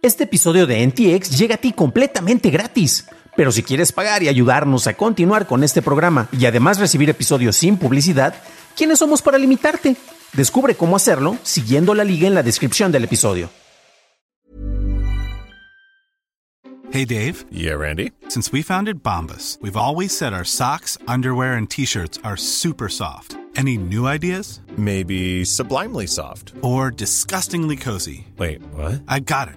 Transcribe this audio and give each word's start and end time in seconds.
Este 0.00 0.24
episodio 0.24 0.68
de 0.68 0.86
NTX 0.86 1.36
llega 1.36 1.56
a 1.56 1.58
ti 1.58 1.72
completamente 1.72 2.50
gratis. 2.50 3.06
Pero 3.36 3.50
si 3.50 3.64
quieres 3.64 3.90
pagar 3.90 4.22
y 4.22 4.28
ayudarnos 4.28 4.86
a 4.86 4.94
continuar 4.94 5.48
con 5.48 5.64
este 5.64 5.82
programa 5.82 6.28
y 6.30 6.46
además 6.46 6.78
recibir 6.78 7.10
episodios 7.10 7.56
sin 7.56 7.76
publicidad, 7.76 8.34
¿quiénes 8.76 9.00
somos 9.00 9.22
para 9.22 9.38
limitarte? 9.38 9.96
Descubre 10.34 10.76
cómo 10.76 10.94
hacerlo 10.94 11.36
siguiendo 11.42 11.94
la 11.94 12.04
liga 12.04 12.28
en 12.28 12.34
la 12.34 12.44
descripción 12.44 12.92
del 12.92 13.04
episodio. 13.04 13.50
Hey 16.92 17.04
Dave. 17.04 17.44
Yeah, 17.50 17.74
Randy. 17.74 18.12
Since 18.28 18.52
we 18.52 18.62
founded 18.62 19.02
Bombus, 19.02 19.58
we've 19.60 19.76
always 19.76 20.16
said 20.16 20.32
our 20.32 20.44
socks, 20.44 20.96
underwear, 21.06 21.54
and 21.54 21.68
t-shirts 21.68 22.18
are 22.22 22.36
super 22.36 22.88
soft. 22.88 23.36
Any 23.56 23.76
new 23.76 24.06
ideas? 24.06 24.60
Maybe 24.76 25.44
sublimely 25.44 26.06
soft. 26.06 26.54
Or 26.62 26.92
disgustingly 26.92 27.76
cozy. 27.76 28.26
Wait, 28.38 28.62
what? 28.72 29.02
I 29.08 29.20
got 29.20 29.48
it. 29.48 29.56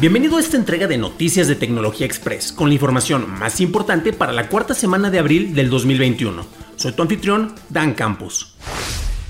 Bienvenido 0.00 0.36
a 0.36 0.40
esta 0.40 0.56
entrega 0.56 0.86
de 0.86 0.96
Noticias 0.96 1.48
de 1.48 1.56
Tecnología 1.56 2.06
Express, 2.06 2.52
con 2.52 2.68
la 2.68 2.74
información 2.74 3.28
más 3.28 3.60
importante 3.60 4.12
para 4.12 4.32
la 4.32 4.48
cuarta 4.48 4.72
semana 4.72 5.10
de 5.10 5.18
abril 5.18 5.56
del 5.56 5.70
2021. 5.70 6.46
Soy 6.76 6.92
tu 6.92 7.02
anfitrión, 7.02 7.52
Dan 7.68 7.94
Campos. 7.94 8.54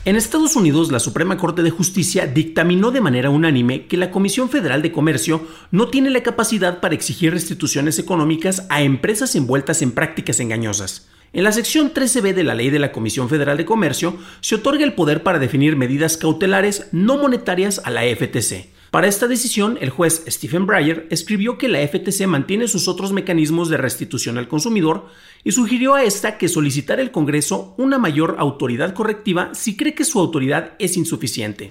En 0.05 0.15
Estados 0.15 0.57
Unidos, 0.57 0.93
la 0.93 0.99
Suprema 1.01 1.39
Corte 1.39 1.63
de 1.63 1.71
Justicia 1.71 2.27
dictaminó 2.27 2.91
de 2.91 3.01
manera 3.01 3.31
unánime 3.31 3.87
que 3.87 3.97
la 3.97 4.11
Comisión 4.11 4.51
Federal 4.51 4.83
de 4.83 4.93
Comercio 4.93 5.41
no 5.71 5.89
tiene 5.89 6.11
la 6.11 6.23
capacidad 6.23 6.81
para 6.81 6.95
exigir 6.95 7.33
restituciones 7.33 7.99
económicas 7.99 8.67
a 8.69 8.83
empresas 8.83 9.35
envueltas 9.37 9.81
en 9.81 9.93
prácticas 9.93 10.39
engañosas. 10.39 11.09
En 11.33 11.45
la 11.45 11.53
sección 11.53 11.95
13b 11.95 12.35
de 12.35 12.45
la 12.45 12.55
ley 12.55 12.69
de 12.69 12.79
la 12.79 12.93
Comisión 12.93 13.31
Federal 13.31 13.57
de 13.57 13.65
Comercio 13.65 14.19
se 14.43 14.57
otorga 14.57 14.85
el 14.85 14.93
poder 14.93 15.23
para 15.23 15.39
definir 15.39 15.77
medidas 15.77 16.19
cautelares 16.19 16.89
no 16.93 17.17
monetarias 17.17 17.81
a 17.87 17.91
la 17.91 18.03
FTC. 18.03 18.77
Para 18.91 19.07
esta 19.07 19.29
decisión, 19.29 19.77
el 19.83 19.91
juez 19.91 20.25
Stephen 20.29 20.65
Breyer 20.65 21.07
escribió 21.11 21.59
que 21.59 21.69
la 21.69 21.87
FTC 21.87 22.27
mantiene 22.27 22.69
sus 22.69 22.89
otros 22.89 23.13
mecanismos 23.13 23.69
de 23.69 23.77
restitución 23.77 24.39
al 24.39 24.49
consumidor 24.49 25.09
y 25.45 25.53
sugirió 25.53 25.95
a 25.95 26.05
esta 26.05 26.39
que 26.39 26.49
solicitar 26.49 26.99
el 26.99 27.11
Congreso 27.11 27.75
una 27.77 27.99
mayor 27.99 28.37
autoridad 28.39 28.95
correctiva 28.95 29.51
si 29.53 29.77
cree 29.77 29.95
que 29.95 30.05
su 30.05 30.19
autoridad 30.19 30.73
es 30.79 30.97
insuficiente. 30.97 31.71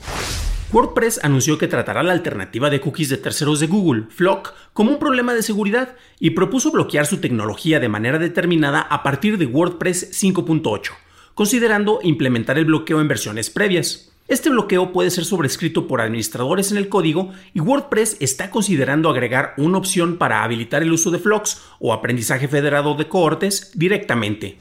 WordPress 0.71 1.21
anunció 1.23 1.57
que 1.57 1.67
tratará 1.67 2.03
la 2.03 2.11
alternativa 2.11 2.69
de 2.69 2.81
cookies 2.81 3.09
de 3.09 3.17
terceros 3.17 3.59
de 3.61 3.67
Google, 3.67 4.07
Flock, 4.09 4.53
como 4.73 4.91
un 4.91 4.99
problema 4.99 5.33
de 5.33 5.41
seguridad 5.41 5.95
y 6.19 6.31
propuso 6.31 6.71
bloquear 6.71 7.07
su 7.07 7.17
tecnología 7.17 7.79
de 7.79 7.89
manera 7.89 8.19
determinada 8.19 8.81
a 8.81 9.01
partir 9.01 9.39
de 9.39 9.45
WordPress 9.47 10.11
5.8, 10.11 10.91
considerando 11.33 11.99
implementar 12.03 12.59
el 12.59 12.65
bloqueo 12.65 13.01
en 13.01 13.07
versiones 13.07 13.49
previas. 13.49 14.11
Este 14.27 14.49
bloqueo 14.49 14.91
puede 14.91 15.09
ser 15.09 15.23
sobrescrito 15.23 15.87
por 15.87 16.01
administradores 16.01 16.71
en 16.73 16.77
el 16.77 16.89
código 16.89 17.31
y 17.53 17.61
WordPress 17.61 18.17
está 18.19 18.49
considerando 18.49 19.09
agregar 19.09 19.53
una 19.57 19.77
opción 19.77 20.17
para 20.17 20.43
habilitar 20.43 20.83
el 20.83 20.91
uso 20.91 21.11
de 21.11 21.19
flocks 21.19 21.61
o 21.79 21.93
aprendizaje 21.93 22.49
federado 22.49 22.95
de 22.95 23.07
cohortes 23.07 23.71
directamente. 23.73 24.57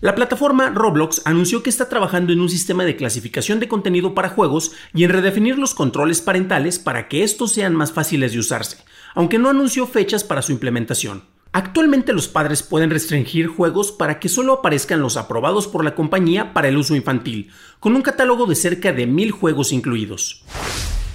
La 0.00 0.16
plataforma 0.16 0.70
Roblox 0.70 1.22
anunció 1.24 1.62
que 1.62 1.70
está 1.70 1.88
trabajando 1.88 2.32
en 2.32 2.40
un 2.40 2.48
sistema 2.48 2.84
de 2.84 2.96
clasificación 2.96 3.60
de 3.60 3.68
contenido 3.68 4.12
para 4.12 4.28
juegos 4.28 4.72
y 4.92 5.04
en 5.04 5.10
redefinir 5.10 5.56
los 5.56 5.72
controles 5.72 6.20
parentales 6.20 6.80
para 6.80 7.06
que 7.06 7.22
estos 7.22 7.52
sean 7.52 7.76
más 7.76 7.92
fáciles 7.92 8.32
de 8.32 8.40
usarse, 8.40 8.78
aunque 9.14 9.38
no 9.38 9.50
anunció 9.50 9.86
fechas 9.86 10.24
para 10.24 10.42
su 10.42 10.50
implementación. 10.50 11.33
Actualmente 11.56 12.12
los 12.12 12.26
padres 12.26 12.64
pueden 12.64 12.90
restringir 12.90 13.46
juegos 13.46 13.92
para 13.92 14.18
que 14.18 14.28
solo 14.28 14.54
aparezcan 14.54 15.00
los 15.00 15.16
aprobados 15.16 15.68
por 15.68 15.84
la 15.84 15.94
compañía 15.94 16.52
para 16.52 16.66
el 16.66 16.76
uso 16.76 16.96
infantil, 16.96 17.48
con 17.78 17.94
un 17.94 18.02
catálogo 18.02 18.46
de 18.46 18.56
cerca 18.56 18.92
de 18.92 19.06
mil 19.06 19.30
juegos 19.30 19.72
incluidos. 19.72 20.42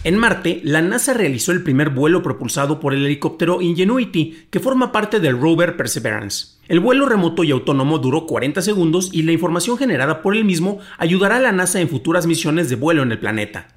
En 0.05 0.17
Marte, 0.17 0.61
la 0.63 0.81
NASA 0.81 1.13
realizó 1.13 1.51
el 1.51 1.61
primer 1.61 1.89
vuelo 1.89 2.23
propulsado 2.23 2.79
por 2.79 2.93
el 2.93 3.05
helicóptero 3.05 3.61
Ingenuity, 3.61 4.45
que 4.49 4.61
forma 4.61 4.93
parte 4.93 5.19
del 5.19 5.37
rover 5.37 5.75
Perseverance. 5.75 6.57
El 6.69 6.79
vuelo 6.79 7.05
remoto 7.05 7.43
y 7.43 7.51
autónomo 7.51 7.99
duró 7.99 8.25
40 8.25 8.61
segundos 8.61 9.09
y 9.11 9.23
la 9.23 9.33
información 9.33 9.77
generada 9.77 10.21
por 10.21 10.37
el 10.37 10.45
mismo 10.45 10.79
ayudará 10.97 11.35
a 11.35 11.41
la 11.41 11.51
NASA 11.51 11.81
en 11.81 11.89
futuras 11.89 12.25
misiones 12.25 12.69
de 12.69 12.77
vuelo 12.77 13.03
en 13.03 13.11
el 13.11 13.19
planeta. 13.19 13.67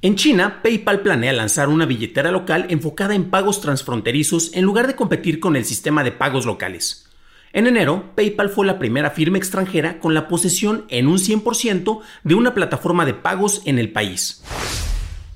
En 0.00 0.14
China, 0.14 0.60
PayPal 0.62 1.00
planea 1.00 1.32
lanzar 1.32 1.68
una 1.68 1.84
billetera 1.84 2.30
local 2.30 2.66
enfocada 2.68 3.16
en 3.16 3.30
pagos 3.30 3.60
transfronterizos 3.60 4.54
en 4.54 4.64
lugar 4.64 4.86
de 4.86 4.94
competir 4.94 5.40
con 5.40 5.56
el 5.56 5.64
sistema 5.64 6.04
de 6.04 6.12
pagos 6.12 6.46
locales. 6.46 7.08
En 7.52 7.66
enero, 7.66 8.12
PayPal 8.14 8.48
fue 8.48 8.64
la 8.64 8.78
primera 8.78 9.10
firma 9.10 9.38
extranjera 9.38 9.98
con 9.98 10.14
la 10.14 10.28
posesión 10.28 10.84
en 10.88 11.08
un 11.08 11.18
100% 11.18 12.00
de 12.22 12.34
una 12.36 12.54
plataforma 12.54 13.04
de 13.06 13.14
pagos 13.14 13.62
en 13.64 13.80
el 13.80 13.90
país. 13.90 14.44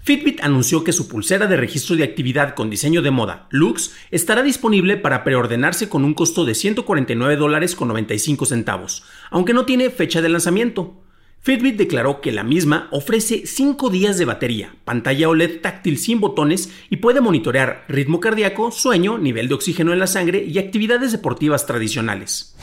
Fitbit 0.05 0.41
anunció 0.45 0.85
que 0.85 0.93
su 0.93 1.09
pulsera 1.09 1.49
de 1.49 1.57
registro 1.57 1.97
de 1.97 2.05
actividad 2.05 2.55
con 2.55 2.71
diseño 2.71 3.03
de 3.03 3.11
moda, 3.11 3.49
Lux, 3.51 3.93
estará 4.13 4.45
disponible 4.45 4.97
para 4.97 5.25
preordenarse 5.25 5.89
con 5.89 6.05
un 6.05 6.15
costo 6.15 6.45
de 6.45 6.55
149 6.55 7.35
dólares 7.35 7.75
con 7.75 7.89
95 7.89 8.47
centavos, 8.47 9.03
aunque 9.31 9.55
no 9.55 9.65
tiene 9.65 9.91
fecha 9.91 10.23
de 10.23 10.29
lanzamiento. 10.29 11.03
Fitbit 11.45 11.77
declaró 11.77 12.21
que 12.21 12.31
la 12.31 12.45
misma 12.45 12.87
ofrece 12.93 13.49
5 13.49 13.91
días 13.91 14.17
de 14.17 14.25
batería, 14.25 14.77
pantalla 14.85 15.29
OLED 15.29 15.61
táctil 15.61 15.99
sin 15.99 16.21
botones 16.21 16.71
y 16.89 16.99
puede 16.99 17.21
monitorear 17.21 17.85
ritmo 17.89 18.21
cardíaco, 18.21 18.71
sueño, 18.71 19.19
nivel 19.19 19.49
de 19.49 19.55
oxígeno 19.55 19.93
en 19.93 19.99
la 19.99 20.07
sangre 20.07 20.45
y 20.47 20.59
actividades 20.59 21.11
deportivas 21.11 21.67
tradicionales. 21.67 22.55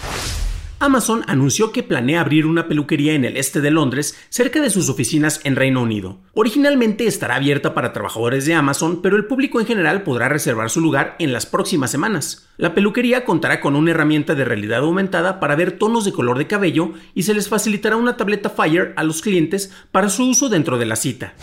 Amazon 0.82 1.26
anunció 1.28 1.74
que 1.74 1.84
planea 1.84 2.22
abrir 2.22 2.46
una 2.46 2.70
peluquería 2.70 3.14
en 3.14 3.26
el 3.26 3.36
este 3.36 3.60
de 3.60 3.70
Londres, 3.70 4.16
cerca 4.30 4.62
de 4.62 4.70
sus 4.70 4.88
oficinas 4.88 5.42
en 5.44 5.58
Reino 5.58 5.82
Unido. 5.82 6.20
Originalmente 6.34 7.06
estará 7.06 7.36
abierta 7.36 7.74
para 7.74 7.92
trabajadores 7.92 8.46
de 8.46 8.54
Amazon, 8.54 9.02
pero 9.02 9.18
el 9.18 9.26
público 9.26 9.60
en 9.60 9.66
general 9.66 10.04
podrá 10.04 10.30
reservar 10.30 10.70
su 10.70 10.80
lugar 10.80 11.18
en 11.20 11.34
las 11.34 11.46
próximas 11.46 11.92
semanas. 11.92 12.48
La 12.56 12.74
peluquería 12.74 13.26
contará 13.26 13.60
con 13.60 13.76
una 13.76 13.92
herramienta 13.92 14.36
de 14.36 14.46
realidad 14.46 14.80
aumentada 14.80 15.42
para 15.42 15.58
ver 15.58 15.74
tonos 15.74 16.06
de 16.06 16.14
color 16.14 16.38
de 16.38 16.48
cabello 16.48 16.94
y 17.14 17.24
se 17.24 17.34
les 17.34 17.50
facilitará 17.50 17.98
una 17.98 18.16
tableta 18.16 18.50
Fire 18.50 18.94
a 18.96 19.04
los 19.04 19.22
clientes 19.22 19.74
para 19.92 20.08
su 20.08 20.30
uso 20.30 20.48
dentro 20.48 20.78
de 20.78 20.86
la 20.86 20.96
cita. 20.96 21.34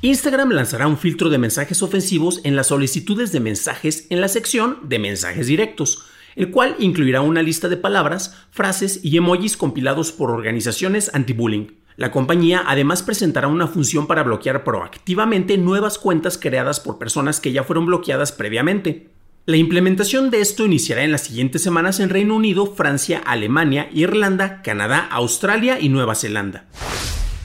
Instagram 0.00 0.50
lanzará 0.50 0.88
un 0.88 0.98
filtro 0.98 1.28
de 1.28 1.38
mensajes 1.38 1.80
ofensivos 1.82 2.40
en 2.42 2.56
las 2.56 2.68
solicitudes 2.68 3.30
de 3.30 3.38
mensajes 3.38 4.06
en 4.10 4.20
la 4.20 4.28
sección 4.28 4.78
de 4.82 4.98
mensajes 4.98 5.46
directos 5.46 6.07
el 6.38 6.52
cual 6.52 6.76
incluirá 6.78 7.20
una 7.20 7.42
lista 7.42 7.68
de 7.68 7.76
palabras, 7.76 8.36
frases 8.52 9.00
y 9.02 9.16
emojis 9.16 9.56
compilados 9.56 10.12
por 10.12 10.30
organizaciones 10.30 11.10
anti-bullying. 11.12 11.66
La 11.96 12.12
compañía 12.12 12.62
además 12.64 13.02
presentará 13.02 13.48
una 13.48 13.66
función 13.66 14.06
para 14.06 14.22
bloquear 14.22 14.62
proactivamente 14.62 15.58
nuevas 15.58 15.98
cuentas 15.98 16.38
creadas 16.38 16.78
por 16.78 16.96
personas 16.96 17.40
que 17.40 17.50
ya 17.50 17.64
fueron 17.64 17.86
bloqueadas 17.86 18.30
previamente. 18.30 19.08
La 19.46 19.56
implementación 19.56 20.30
de 20.30 20.40
esto 20.40 20.64
iniciará 20.64 21.02
en 21.02 21.10
las 21.10 21.22
siguientes 21.22 21.60
semanas 21.60 21.98
en 21.98 22.08
Reino 22.08 22.36
Unido, 22.36 22.66
Francia, 22.66 23.20
Alemania, 23.26 23.88
Irlanda, 23.92 24.62
Canadá, 24.62 25.08
Australia 25.10 25.80
y 25.80 25.88
Nueva 25.88 26.14
Zelanda. 26.14 26.66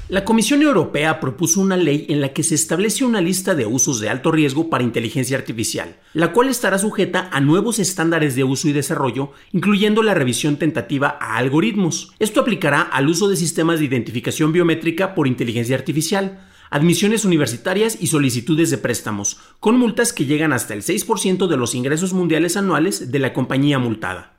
La 0.09 0.25
Comisión 0.25 0.61
Europea 0.61 1.21
propuso 1.21 1.61
una 1.61 1.77
ley 1.77 2.05
en 2.09 2.19
la 2.19 2.33
que 2.33 2.43
se 2.43 2.55
establece 2.55 3.05
una 3.05 3.21
lista 3.21 3.55
de 3.55 3.65
usos 3.65 4.01
de 4.01 4.09
alto 4.09 4.33
riesgo 4.33 4.69
para 4.69 4.83
inteligencia 4.83 5.37
artificial, 5.37 5.95
la 6.13 6.33
cual 6.33 6.49
estará 6.49 6.77
sujeta 6.77 7.29
a 7.31 7.39
nuevos 7.39 7.79
estándares 7.79 8.35
de 8.35 8.43
uso 8.43 8.67
y 8.67 8.73
desarrollo, 8.73 9.31
incluyendo 9.53 10.03
la 10.03 10.13
revisión 10.13 10.57
tentativa 10.57 11.17
a 11.21 11.37
algoritmos. 11.37 12.11
Esto 12.19 12.41
aplicará 12.41 12.81
al 12.81 13.07
uso 13.07 13.29
de 13.29 13.37
sistemas 13.37 13.79
de 13.79 13.85
identificación 13.85 14.51
biométrica 14.51 15.15
por 15.15 15.25
inteligencia 15.25 15.77
artificial, 15.77 16.37
admisiones 16.69 17.23
universitarias 17.23 17.97
y 18.01 18.07
solicitudes 18.07 18.71
de 18.71 18.79
préstamos, 18.79 19.37
con 19.61 19.79
multas 19.79 20.11
que 20.11 20.25
llegan 20.25 20.51
hasta 20.51 20.73
el 20.73 20.81
6% 20.81 21.47
de 21.47 21.57
los 21.57 21.75
ingresos 21.75 22.11
mundiales 22.11 22.57
anuales 22.57 23.09
de 23.09 23.19
la 23.19 23.31
compañía 23.31 23.79
multada. 23.79 24.32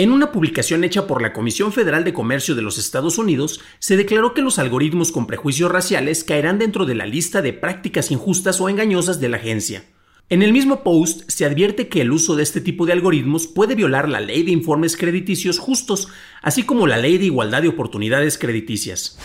En 0.00 0.12
una 0.12 0.32
publicación 0.32 0.82
hecha 0.82 1.06
por 1.06 1.20
la 1.20 1.34
Comisión 1.34 1.74
Federal 1.74 2.04
de 2.04 2.14
Comercio 2.14 2.54
de 2.54 2.62
los 2.62 2.78
Estados 2.78 3.18
Unidos, 3.18 3.60
se 3.80 3.98
declaró 3.98 4.32
que 4.32 4.40
los 4.40 4.58
algoritmos 4.58 5.12
con 5.12 5.26
prejuicios 5.26 5.70
raciales 5.70 6.24
caerán 6.24 6.58
dentro 6.58 6.86
de 6.86 6.94
la 6.94 7.04
lista 7.04 7.42
de 7.42 7.52
prácticas 7.52 8.10
injustas 8.10 8.62
o 8.62 8.70
engañosas 8.70 9.20
de 9.20 9.28
la 9.28 9.36
agencia. 9.36 9.84
En 10.30 10.40
el 10.40 10.54
mismo 10.54 10.82
post 10.82 11.28
se 11.28 11.44
advierte 11.44 11.88
que 11.88 12.00
el 12.00 12.12
uso 12.12 12.34
de 12.34 12.44
este 12.44 12.62
tipo 12.62 12.86
de 12.86 12.94
algoritmos 12.94 13.46
puede 13.46 13.74
violar 13.74 14.08
la 14.08 14.20
ley 14.20 14.42
de 14.42 14.52
informes 14.52 14.96
crediticios 14.96 15.58
justos, 15.58 16.08
así 16.40 16.62
como 16.62 16.86
la 16.86 16.96
ley 16.96 17.18
de 17.18 17.26
igualdad 17.26 17.60
de 17.60 17.68
oportunidades 17.68 18.38
crediticias. 18.38 19.18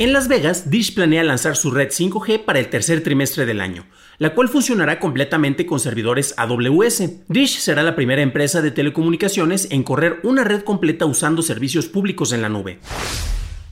En 0.00 0.12
Las 0.12 0.28
Vegas, 0.28 0.70
Dish 0.70 0.94
planea 0.94 1.24
lanzar 1.24 1.56
su 1.56 1.72
red 1.72 1.88
5G 1.88 2.44
para 2.44 2.60
el 2.60 2.70
tercer 2.70 3.02
trimestre 3.02 3.46
del 3.46 3.60
año, 3.60 3.84
la 4.18 4.32
cual 4.32 4.48
funcionará 4.48 5.00
completamente 5.00 5.66
con 5.66 5.80
servidores 5.80 6.34
AWS. 6.36 7.26
Dish 7.26 7.58
será 7.58 7.82
la 7.82 7.96
primera 7.96 8.22
empresa 8.22 8.62
de 8.62 8.70
telecomunicaciones 8.70 9.66
en 9.72 9.82
correr 9.82 10.20
una 10.22 10.44
red 10.44 10.62
completa 10.62 11.04
usando 11.04 11.42
servicios 11.42 11.88
públicos 11.88 12.32
en 12.32 12.42
la 12.42 12.48
nube. 12.48 12.78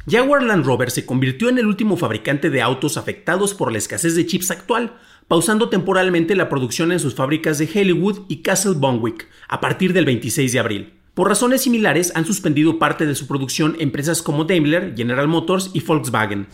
Jaguar 0.09 0.43
Land 0.43 0.67
Rover 0.67 0.91
se 0.91 1.07
convirtió 1.07 1.49
en 1.49 1.59
el 1.59 1.67
último 1.67 1.97
fabricante 1.97 2.51
de 2.51 2.61
autos 2.61 2.97
afectados 2.97 3.55
por 3.55 3.71
la 3.71 3.79
escasez 3.79 4.17
de 4.17 4.27
chips 4.27 4.51
actual, 4.51 4.97
pausando 5.29 5.69
temporalmente 5.69 6.35
la 6.35 6.49
producción 6.49 6.91
en 6.91 6.99
sus 6.99 7.15
fábricas 7.15 7.59
de 7.59 7.69
Hollywood 7.73 8.23
y 8.29 8.43
Castle 8.43 8.75
Bonwick 8.75 9.29
a 9.47 9.61
partir 9.61 9.93
del 9.93 10.07
26 10.07 10.53
de 10.53 10.59
abril. 10.59 10.93
Por 11.17 11.29
razones 11.29 11.63
similares, 11.63 12.13
han 12.15 12.27
suspendido 12.27 12.79
parte 12.79 13.07
de 13.07 13.15
su 13.15 13.27
producción 13.27 13.75
empresas 13.79 14.21
como 14.21 14.45
Daimler, 14.45 14.95
General 14.95 15.27
Motors 15.27 15.71
y 15.73 15.81
Volkswagen. 15.81 16.47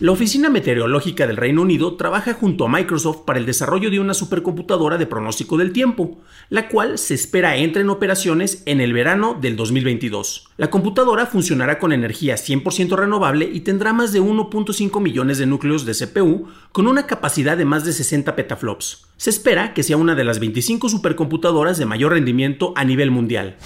La 0.00 0.12
Oficina 0.12 0.48
Meteorológica 0.48 1.26
del 1.26 1.36
Reino 1.36 1.62
Unido 1.62 1.96
trabaja 1.96 2.32
junto 2.32 2.64
a 2.64 2.68
Microsoft 2.68 3.22
para 3.24 3.40
el 3.40 3.46
desarrollo 3.46 3.90
de 3.90 3.98
una 3.98 4.14
supercomputadora 4.14 4.96
de 4.96 5.06
pronóstico 5.06 5.56
del 5.56 5.72
tiempo, 5.72 6.20
la 6.50 6.68
cual 6.68 6.98
se 6.98 7.14
espera 7.14 7.56
entre 7.56 7.82
en 7.82 7.90
operaciones 7.90 8.62
en 8.66 8.80
el 8.80 8.92
verano 8.92 9.36
del 9.40 9.56
2022. 9.56 10.50
La 10.56 10.70
computadora 10.70 11.26
funcionará 11.26 11.80
con 11.80 11.92
energía 11.92 12.36
100% 12.36 12.96
renovable 12.96 13.50
y 13.52 13.62
tendrá 13.62 13.92
más 13.92 14.12
de 14.12 14.22
1.5 14.22 15.00
millones 15.00 15.38
de 15.38 15.46
núcleos 15.46 15.84
de 15.84 15.94
CPU 15.94 16.46
con 16.70 16.86
una 16.86 17.08
capacidad 17.08 17.56
de 17.56 17.64
más 17.64 17.84
de 17.84 17.92
60 17.92 18.36
petaflops. 18.36 19.08
Se 19.16 19.30
espera 19.30 19.74
que 19.74 19.82
sea 19.82 19.96
una 19.96 20.14
de 20.14 20.22
las 20.22 20.38
25 20.38 20.90
supercomputadoras 20.90 21.76
de 21.76 21.86
mayor 21.86 22.12
rendimiento 22.12 22.72
a 22.76 22.84
nivel 22.84 23.10
mundial. 23.10 23.56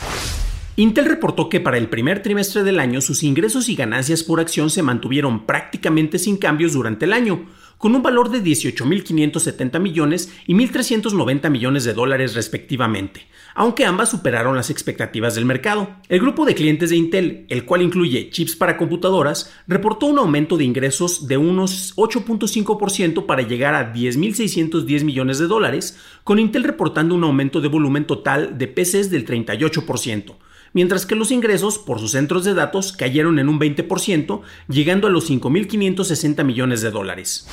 Intel 0.75 1.05
reportó 1.05 1.51
que 1.51 1.61
para 1.61 1.77
el 1.77 1.91
primer 1.91 2.23
trimestre 2.23 2.63
del 2.63 2.81
año 2.81 3.03
sus 3.03 3.23
ingresos 3.25 3.69
y 3.69 3.75
ganancias 3.75 4.23
por 4.23 4.41
acción 4.41 4.71
se 4.71 4.83
mantuvieron 4.83 5.45
prácticamente 5.45 6.19
sin 6.19 6.39
cambios 6.39 6.73
durante 6.73 7.05
el 7.05 7.13
año, 7.13 7.45
con 7.77 7.95
un 7.95 8.03
valor 8.03 8.31
de 8.31 8.43
18.570 8.43 9.79
millones 9.79 10.33
y 10.47 10.55
1.390 10.55 11.51
millones 11.51 11.85
de 11.85 11.93
dólares 11.93 12.35
respectivamente, 12.35 13.27
aunque 13.55 13.85
ambas 13.85 14.09
superaron 14.09 14.57
las 14.57 14.71
expectativas 14.71 15.35
del 15.35 15.45
mercado. 15.45 15.91
El 16.09 16.21
grupo 16.21 16.47
de 16.47 16.55
clientes 16.55 16.89
de 16.89 16.97
Intel, 16.97 17.45
el 17.51 17.67
cual 17.67 17.83
incluye 17.83 18.31
chips 18.31 18.57
para 18.57 18.79
computadoras, 18.79 19.53
reportó 19.67 20.07
un 20.07 20.21
aumento 20.21 20.57
de 20.57 20.65
ingresos 20.65 21.29
de 21.29 21.37
unos 21.37 21.95
8.5% 21.97 23.27
para 23.27 23.43
llegar 23.43 23.75
a 23.75 23.93
10.610 23.93 25.05
millones 25.05 25.39
de 25.39 25.49
dólares, 25.49 25.99
con 26.25 26.39
Intel 26.39 26.65
reportando 26.65 27.15
un 27.15 27.25
aumento 27.25 27.61
de 27.61 27.69
volumen 27.69 28.07
total 28.07 28.57
de 28.57 28.69
PCs 28.69 29.11
del 29.11 29.27
38% 29.27 30.37
mientras 30.73 31.07
que 31.07 31.15
los 31.15 31.31
ingresos 31.31 31.79
por 31.79 32.01
sus 32.01 32.13
centros 32.13 32.45
de 32.45 32.55
datos 32.55 32.93
cayeron 32.93 33.39
en 33.39 33.49
un 33.49 33.59
20%, 33.59 34.41
llegando 34.69 35.07
a 35.07 35.11
los 35.11 35.31
5.560 35.31 36.45
millones 36.45 36.81
de 36.83 36.91
dólares. 36.91 37.47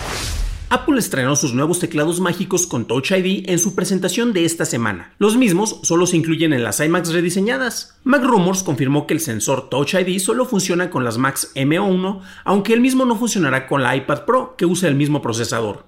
Apple 0.72 1.00
estrenó 1.00 1.36
sus 1.36 1.56
nuevos 1.56 1.80
teclados 1.80 2.20
mágicos 2.20 2.68
con 2.68 2.86
Touch 2.86 3.10
ID 3.10 3.50
en 3.50 3.58
su 3.58 3.74
presentación 3.74 4.34
de 4.34 4.46
esta 4.46 4.66
semana. 4.66 5.14
Los 5.18 5.36
mismos 5.36 5.80
solo 5.82 6.06
se 6.06 6.16
incluyen 6.16 6.54
en 6.54 6.64
las 6.64 6.80
iMacs 6.80 7.12
rediseñadas. 7.12 7.98
Mac 8.04 8.24
Rumors 8.24 8.62
confirmó 8.62 9.08
que 9.08 9.16
el 9.16 9.20
sensor 9.20 9.68
Touch 9.70 9.96
ID 9.96 10.20
solo 10.20 10.46
funciona 10.46 10.92
con 10.92 11.04
las 11.04 11.18
Macs 11.18 11.52
M1, 11.56 12.22
aunque 12.46 12.74
el 12.74 12.82
mismo 12.82 13.06
no 13.06 13.18
funcionará 13.18 13.66
con 13.66 13.82
la 13.82 13.96
iPad 13.96 14.26
Pro, 14.26 14.56
que 14.58 14.68
usa 14.68 14.88
el 14.88 14.94
mismo 14.94 15.24
procesador. 15.24 15.86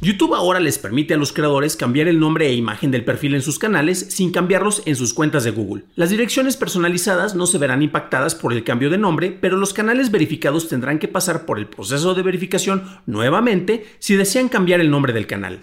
YouTube 0.00 0.36
ahora 0.36 0.60
les 0.60 0.78
permite 0.78 1.14
a 1.14 1.16
los 1.16 1.32
creadores 1.32 1.74
cambiar 1.74 2.06
el 2.06 2.20
nombre 2.20 2.46
e 2.46 2.54
imagen 2.54 2.92
del 2.92 3.04
perfil 3.04 3.34
en 3.34 3.42
sus 3.42 3.58
canales 3.58 3.98
sin 4.10 4.30
cambiarlos 4.30 4.82
en 4.86 4.94
sus 4.94 5.12
cuentas 5.12 5.42
de 5.42 5.50
Google. 5.50 5.86
Las 5.96 6.10
direcciones 6.10 6.56
personalizadas 6.56 7.34
no 7.34 7.46
se 7.46 7.58
verán 7.58 7.82
impactadas 7.82 8.36
por 8.36 8.52
el 8.52 8.62
cambio 8.62 8.90
de 8.90 8.98
nombre, 8.98 9.36
pero 9.40 9.56
los 9.56 9.74
canales 9.74 10.12
verificados 10.12 10.68
tendrán 10.68 11.00
que 11.00 11.08
pasar 11.08 11.46
por 11.46 11.58
el 11.58 11.66
proceso 11.66 12.14
de 12.14 12.22
verificación 12.22 12.84
nuevamente 13.06 13.86
si 13.98 14.14
desean 14.14 14.48
cambiar 14.48 14.80
el 14.80 14.90
nombre 14.90 15.12
del 15.12 15.26
canal. 15.26 15.58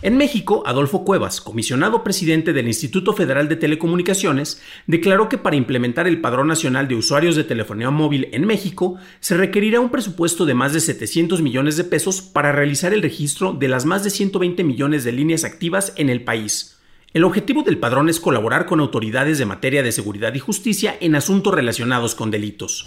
En 0.00 0.16
México, 0.16 0.62
Adolfo 0.64 1.04
Cuevas, 1.04 1.40
comisionado 1.40 2.04
presidente 2.04 2.52
del 2.52 2.68
Instituto 2.68 3.14
Federal 3.14 3.48
de 3.48 3.56
Telecomunicaciones, 3.56 4.62
declaró 4.86 5.28
que 5.28 5.38
para 5.38 5.56
implementar 5.56 6.06
el 6.06 6.20
Padrón 6.20 6.46
Nacional 6.46 6.86
de 6.86 6.94
Usuarios 6.94 7.34
de 7.34 7.42
Telefonía 7.42 7.90
Móvil 7.90 8.28
en 8.30 8.46
México 8.46 8.96
se 9.18 9.36
requerirá 9.36 9.80
un 9.80 9.90
presupuesto 9.90 10.46
de 10.46 10.54
más 10.54 10.72
de 10.72 10.78
700 10.78 11.42
millones 11.42 11.76
de 11.76 11.82
pesos 11.82 12.22
para 12.22 12.52
realizar 12.52 12.92
el 12.92 13.02
registro 13.02 13.54
de 13.54 13.66
las 13.66 13.86
más 13.86 14.04
de 14.04 14.10
120 14.10 14.62
millones 14.62 15.02
de 15.02 15.10
líneas 15.10 15.42
activas 15.42 15.92
en 15.96 16.10
el 16.10 16.22
país. 16.22 16.78
El 17.12 17.24
objetivo 17.24 17.64
del 17.64 17.78
padrón 17.78 18.08
es 18.08 18.20
colaborar 18.20 18.66
con 18.66 18.78
autoridades 18.78 19.38
de 19.38 19.46
materia 19.46 19.82
de 19.82 19.90
seguridad 19.90 20.32
y 20.32 20.38
justicia 20.38 20.96
en 21.00 21.16
asuntos 21.16 21.52
relacionados 21.52 22.14
con 22.14 22.30
delitos. 22.30 22.86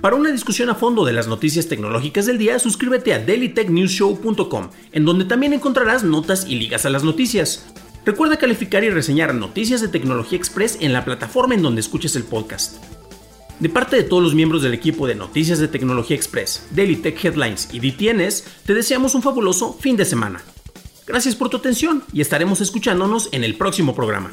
Para 0.00 0.16
una 0.16 0.30
discusión 0.30 0.68
a 0.68 0.74
fondo 0.74 1.04
de 1.04 1.12
las 1.12 1.26
noticias 1.26 1.68
tecnológicas 1.68 2.26
del 2.26 2.38
día, 2.38 2.58
suscríbete 2.58 3.14
a 3.14 3.18
dailytechnewsshow.com, 3.18 4.70
en 4.92 5.04
donde 5.04 5.24
también 5.24 5.52
encontrarás 5.52 6.04
notas 6.04 6.46
y 6.46 6.56
ligas 6.56 6.84
a 6.84 6.90
las 6.90 7.02
noticias. 7.02 7.66
Recuerda 8.04 8.36
calificar 8.36 8.84
y 8.84 8.90
reseñar 8.90 9.34
Noticias 9.34 9.80
de 9.80 9.88
Tecnología 9.88 10.38
Express 10.38 10.78
en 10.80 10.92
la 10.92 11.04
plataforma 11.04 11.54
en 11.54 11.62
donde 11.62 11.80
escuches 11.80 12.14
el 12.14 12.24
podcast. 12.24 12.76
De 13.58 13.70
parte 13.70 13.96
de 13.96 14.02
todos 14.02 14.22
los 14.22 14.34
miembros 14.34 14.62
del 14.62 14.74
equipo 14.74 15.06
de 15.06 15.14
Noticias 15.14 15.58
de 15.58 15.66
Tecnología 15.66 16.14
Express, 16.14 16.66
Daily 16.72 16.96
Tech 16.96 17.24
Headlines 17.24 17.70
y 17.72 17.80
DTNs, 17.80 18.44
te 18.66 18.74
deseamos 18.74 19.14
un 19.14 19.22
fabuloso 19.22 19.72
fin 19.72 19.96
de 19.96 20.04
semana. 20.04 20.42
Gracias 21.06 21.34
por 21.34 21.48
tu 21.48 21.56
atención 21.56 22.04
y 22.12 22.20
estaremos 22.20 22.60
escuchándonos 22.60 23.30
en 23.32 23.44
el 23.44 23.56
próximo 23.56 23.94
programa. 23.94 24.32